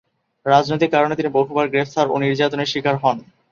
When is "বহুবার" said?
1.37-1.65